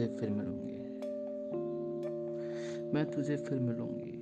तुझे 0.00 0.16
फिर 0.16 0.30
मिलूँगी। 0.30 0.78
मैं 2.94 3.10
तुझे 3.10 3.36
फिर 3.36 3.58
मिलूँगी। 3.58 4.12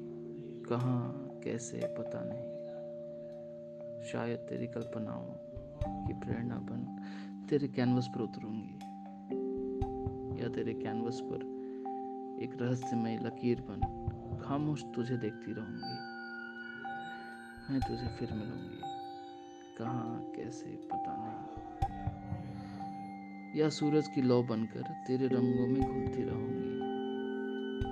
कहाँ, 0.68 1.40
कैसे, 1.44 1.94
पता 1.98 2.20
नहीं। 2.24 2.48
शायद 4.02 4.38
तेरी 4.38 4.66
कल्पनाओं 4.66 5.26
की 6.06 6.12
प्रेरणा 6.12 6.56
बन 6.56 7.02
तेरे 7.50 7.68
कैनवस 7.68 8.08
पर 8.08 8.20
उतरूँगी। 8.20 8.74
या 10.42 10.48
तेरे 10.48 10.74
कैनवस 10.74 11.20
पर 11.20 11.38
एक 12.42 12.62
रहस्यमय 12.62 13.18
लकीर 13.22 13.60
बन 13.60 13.80
खामोश 14.42 14.84
तुझे 14.94 15.16
देखती 15.16 15.52
रहूँगी। 15.52 15.96
मैं 17.72 17.80
तुझे 17.80 18.06
फिर 18.06 18.32
मिलूँगी। 18.32 18.80
कहाँ, 19.78 20.30
कैसे, 20.36 20.70
पता 20.70 21.16
नहीं। 21.16 21.77
या 23.58 23.68
सूरज 23.68 24.08
की 24.08 24.22
लौ 24.22 24.42
बनकर 24.42 24.82
तेरे 25.06 25.26
रंगों 25.26 25.66
में 25.66 25.80
घुलती 25.82 26.22
रहूँगी, 26.22 26.74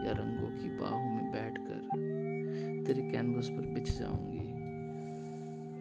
या 0.07 0.13
रंगों 0.13 0.51
की 0.59 0.69
बाहों 0.79 1.09
में 1.11 1.33
बैठकर 1.33 2.85
तेरे 2.87 3.03
कैनवस 3.03 3.49
पर 3.49 3.67
बिछ 3.67 3.91
जाऊँगी। 3.99 4.45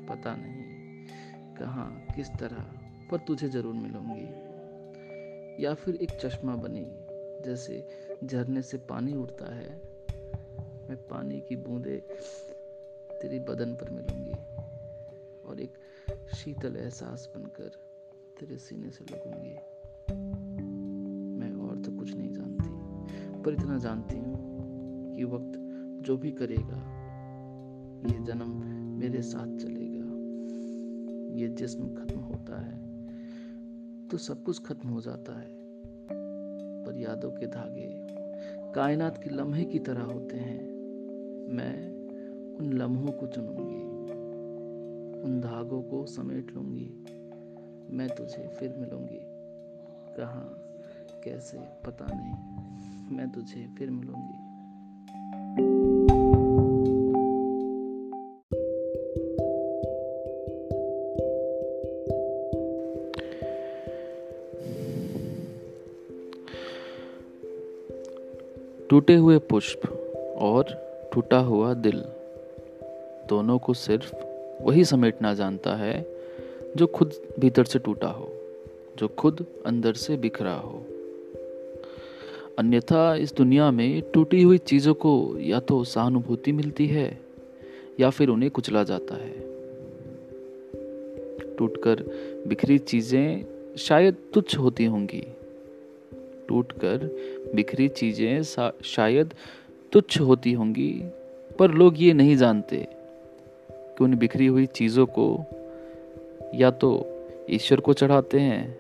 पता 0.08 0.36
नहीं 0.36 0.64
कहाँ, 1.56 2.08
किस 2.16 2.30
तरह, 2.30 2.64
पर 3.12 3.18
तुझे 3.18 3.50
ज़रूर 3.50 3.74
मिलूँगी। 3.74 5.64
या 5.64 5.74
फिर 5.74 5.96
एक 5.96 6.12
चश्मा 6.12 6.56
बनी, 6.56 6.86
जैसे 7.46 7.76
झरने 8.24 8.62
से 8.62 8.78
पानी 8.90 9.14
उड़ता 9.14 9.54
है, 9.56 9.70
मैं 10.90 10.98
पानी 11.08 11.40
की 11.42 11.56
बूंदे 11.56 11.98
तेरी 13.12 13.40
बदन 13.40 13.74
पर 13.74 13.90
मिलूँगी, 13.92 14.36
और 15.48 15.62
एक 15.62 15.74
शीतल 16.36 16.76
एहसास 16.76 17.30
बनकर 17.36 17.72
तेरे 18.40 18.58
सीने 18.58 18.90
से 18.90 19.06
लगूँगी। 19.12 19.56
पर 23.46 23.54
इतना 23.54 23.78
जानती 23.78 24.18
हूँ 24.18 25.16
कि 25.16 25.24
वक्त 25.24 25.60
जो 26.06 26.18
भी 26.18 26.32
करेगा, 26.32 26.78
ये 28.06 28.24
जन्म 28.26 28.50
मेरे 29.00 29.22
साथ 29.22 29.58
चलेगा। 29.58 30.06
ये 31.36 31.48
जिस्म 31.50 31.88
खत्म 31.96 32.20
होता 32.20 32.62
है 32.62 32.86
तो 34.08 34.18
सब 34.18 34.44
कुछ 34.44 34.62
खत्म 34.64 34.90
हो 34.90 35.02
जाता 35.02 35.40
है। 35.40 35.48
पर 36.86 36.98
यादों 36.98 37.32
के 37.32 37.48
धागे 37.48 37.90
कायनात 38.74 39.24
के 39.24 39.30
लम्हे 39.30 39.64
की 39.66 39.80
तरह 39.80 40.04
होते 40.04 40.38
हैं। 40.38 40.62
मैं 41.48 41.76
उन 42.58 42.74
लम्हों 42.74 43.12
को 43.12 43.28
चुनूँगी, 43.28 43.84
उन 45.22 45.40
धागों 45.42 45.82
को 45.84 46.06
समेट 46.06 46.52
लूँगी। 46.52 46.90
मैं 47.90 48.08
तुझे 48.10 48.48
फिर 48.48 48.76
मिलूँगी। 48.78 49.22
कहाँ, 50.18 50.58
कैसे, 51.24 51.58
पता 51.58 52.06
नहीं। 52.10 52.95
मैं 53.12 53.30
तुझे 53.32 53.68
फिर 53.78 53.90
मिलूँगी। 53.90 54.34
टूटे 68.90 69.16
हुए 69.16 69.38
पुष्प 69.38 69.86
और 70.38 70.64
टूटा 71.14 71.38
हुआ 71.38 71.74
दिल, 71.74 72.02
दोनों 73.30 73.58
को 73.58 73.74
सिर्फ़ 73.74 74.16
वही 74.62 74.86
समेटना 74.86 75.34
जानता 75.34 75.76
है 75.76 76.06
जो 76.78 76.88
खुद 76.88 77.14
भीतर 77.40 77.64
से 77.64 77.80
टूटा 77.80 78.08
हो, 78.08 78.32
जो 78.98 79.08
खुद 79.08 79.46
अंदर 79.66 79.94
से 79.94 80.18
बिखरा 80.18 80.54
हो। 80.54 80.86
अन्यथा 82.60 83.16
इस 83.16 83.34
दुनिया 83.36 83.70
में 83.72 84.02
टूटी 84.14 84.42
हुई 84.42 84.58
चीज़ों 84.58 84.94
को 84.94 85.38
या 85.40 85.60
तो 85.60 85.84
सहानुभूति 85.84 86.52
मिलती 86.52 86.88
है, 86.88 87.20
या 88.00 88.10
फिर 88.10 88.30
उन्हें 88.30 88.52
कुचला 88.52 88.84
जाता 88.84 89.16
है। 89.16 89.34
टूटकर 91.58 92.04
बिखरी 92.48 92.78
चीज़ें 92.78 93.76
शायद 93.78 94.16
तुच्छ 94.34 94.58
होती 94.58 94.86
होंगी। 94.86 95.24
टूटकर 96.48 97.10
बिखरी 97.56 97.88
चीज़ें 97.90 98.44
शायद 98.86 99.34
तुच्छ 99.92 100.20
होती 100.20 100.52
होंगी, 100.54 100.92
पर 101.60 101.72
लोग 101.72 102.02
ये 102.02 102.14
नहीं 102.14 102.36
जानते 102.38 102.88
कि 103.70 104.04
उन 104.04 104.16
बिखरी 104.16 104.46
हुई 104.46 104.66
चीज़ों 104.66 105.06
को 105.06 105.46
या 106.56 106.72
तो 106.72 106.90
ईश्वर 107.50 107.80
को 107.80 107.94
चढ़ाते 107.94 108.40
हैं, 108.40 108.78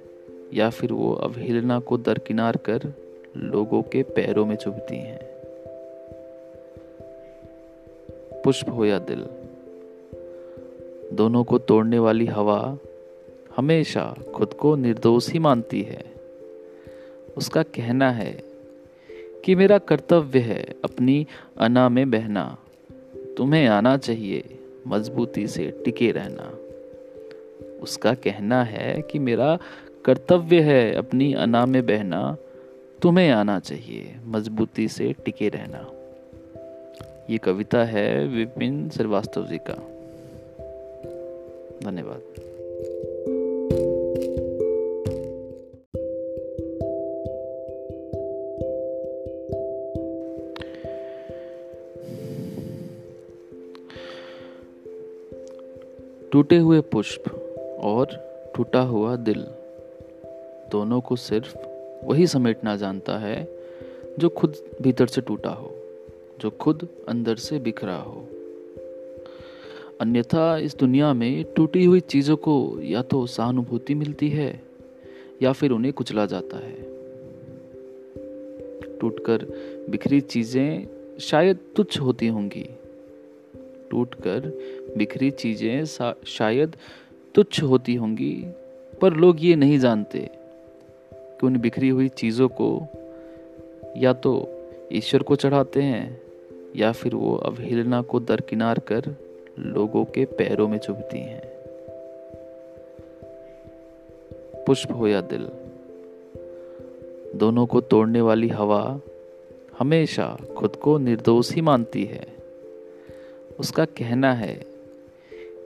या 0.53 0.69
फिर 0.69 0.93
वो 0.93 1.13
अवहेलना 1.13 1.79
को 1.79 1.97
दरकिनार 1.97 2.57
कर 2.57 2.93
लोगों 3.37 3.81
के 3.81 4.03
पैरों 4.03 4.45
में 4.45 4.55
चुभती 4.55 4.95
हैं। 4.95 5.19
पुष्प 8.43 8.69
हो 8.69 8.85
या 8.85 8.99
दिल, 8.99 9.25
दोनों 11.13 11.43
को 11.43 11.57
तोड़ने 11.57 11.99
वाली 11.99 12.25
हवा 12.25 12.77
हमेशा 13.57 14.15
खुद 14.35 14.53
को 14.53 14.75
निर्दोष 14.75 15.29
ही 15.29 15.39
मानती 15.39 15.81
है। 15.81 16.05
उसका 17.37 17.63
कहना 17.63 18.11
है 18.11 18.43
कि 19.45 19.55
मेरा 19.55 19.77
कर्तव्य 19.77 20.39
है 20.39 20.75
अपनी 20.83 21.27
अना 21.57 21.89
में 21.89 22.11
बहना। 22.11 22.57
तुम्हें 23.37 23.67
आना 23.67 23.97
चाहिए, 23.97 24.59
मजबूती 24.87 25.47
से 25.47 25.81
टिके 25.85 26.11
रहना। 26.11 26.57
उसका 27.81 28.13
कहना 28.13 28.63
है 28.63 29.01
कि 29.01 29.19
मेरा 29.19 29.59
कर्तव्य 30.05 30.59
है 30.59 30.93
अपनी 30.93 31.33
अना 31.33 31.65
में 31.65 31.85
बहना। 31.85 32.37
तुम्हें 33.05 33.31
आना 33.31 33.59
चाहिए। 33.59 34.15
मजबूती 34.25 34.87
से 34.87 35.13
टिके 35.13 35.49
रहना। 35.49 35.91
ये 37.29 37.37
कविता 37.37 37.83
है 37.83 38.27
विपिन 38.27 38.89
श्रीवास्तव 38.89 39.47
जी 39.47 39.57
का। 39.57 39.73
धन्यवाद। 41.83 42.21
टूटे 56.31 56.57
हुए 56.57 56.81
पुष्प 56.81 57.23
और 57.83 58.05
टूटा 58.55 58.81
हुआ 58.81 59.15
दिल, 59.15 59.41
दोनों 60.71 61.01
को 61.01 61.15
सिर्फ़ 61.15 61.74
वही 62.05 62.27
समेटना 62.27 62.75
जानता 62.75 63.17
है 63.17 63.37
जो 64.19 64.29
खुद 64.29 64.55
भीतर 64.81 65.07
से 65.07 65.21
टूटा 65.21 65.49
हो, 65.49 65.71
जो 66.39 66.49
खुद 66.49 66.87
अंदर 67.09 67.35
से 67.35 67.59
बिखरा 67.59 67.95
हो। 67.95 68.27
अन्यथा 70.01 70.57
इस 70.57 70.75
दुनिया 70.77 71.13
में 71.13 71.43
टूटी 71.55 71.83
हुई 71.85 71.99
चीज़ों 71.99 72.35
को 72.37 72.55
या 72.81 73.01
तो 73.01 73.25
सहानुभूति 73.25 73.93
मिलती 73.93 74.29
है 74.29 74.61
या 75.41 75.51
फिर 75.51 75.71
उन्हें 75.71 75.93
कुचला 75.93 76.25
जाता 76.25 76.57
है। 76.57 76.75
टूटकर 78.99 79.45
बिखरी 79.89 80.21
चीज़ें 80.21 80.87
शायद 81.19 81.59
तुच्छ 81.75 81.99
होती 81.99 82.27
होंगी। 82.27 82.65
टूटकर 83.91 84.51
बिखरी 84.97 85.31
चीज़ें 85.31 85.85
शायद 86.27 86.75
तुच्छ 87.35 87.61
होती 87.63 87.95
होंगी, 87.95 88.33
पर 89.01 89.13
लोग 89.13 89.43
ये 89.43 89.55
नहीं 89.55 89.79
जानते। 89.79 90.29
कि 91.39 91.47
उन 91.47 91.57
बिखरी 91.57 91.89
हुई 91.89 92.07
चीज़ों 92.07 92.47
को 92.47 92.87
या 93.97 94.13
तो 94.13 94.49
ईश्वर 94.91 95.23
को 95.23 95.35
चढ़ाते 95.35 95.81
हैं 95.81 96.21
या 96.75 96.91
फिर 96.91 97.15
वो 97.15 97.35
अवहेलना 97.35 98.01
को 98.01 98.19
दरकिनार 98.19 98.79
कर 98.79 99.15
लोगों 99.59 100.05
के 100.05 100.25
पैरों 100.25 100.67
में 100.67 100.77
चुभती 100.77 101.19
हैं। 101.19 101.55
पुष्प 104.65 104.91
हो 104.91 105.07
या 105.07 105.21
दिल, 105.21 105.49
दोनों 107.39 107.65
को 107.65 107.81
तोड़ने 107.81 108.21
वाली 108.21 108.47
हवा 108.47 108.99
हमेशा 109.79 110.37
खुद 110.57 110.75
को 110.75 110.97
निर्दोष 110.97 111.51
ही 111.51 111.61
मानती 111.61 112.03
है। 112.03 112.27
उसका 113.59 113.85
कहना 113.85 114.33
है 114.33 114.65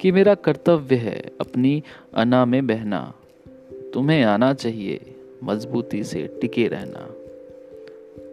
कि 0.02 0.12
मेरा 0.12 0.36
कर्तव्य 0.36 0.96
है 0.96 1.32
अपनी 1.42 1.84
अना 2.14 2.46
में 2.46 2.68
बहना, 2.68 3.14
तुम्हें 3.94 4.24
आना 4.24 4.54
चाहिए। 4.54 5.16
मजबूती 5.44 6.04
से 6.04 6.38
टिके 6.42 6.68
रहना। 6.68 7.16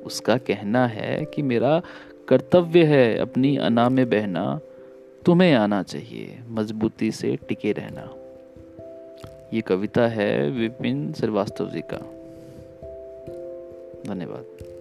उसका 0.07 0.37
कहना 0.37 0.87
है 0.87 1.25
कि 1.25 1.43
मेरा 1.43 1.83
कर्तव्य 2.29 2.85
है 2.85 3.19
अपनी 3.19 3.57
अना 3.57 3.89
में 3.89 4.11
बहना, 4.11 4.61
तुम्हें 5.27 5.55
आना 5.55 5.83
चाहिए, 5.83 6.39
मजबूती 6.49 7.13
से 7.13 7.37
टिके 7.49 7.73
रहना। 7.73 8.15
ये 9.55 9.61
कविता 9.61 10.09
है 10.09 10.51
विपिन 10.51 11.13
श्रीवास्तव 11.13 11.71
जी 11.71 11.81
का। 11.81 11.99
धन्यवाद। 14.15 14.76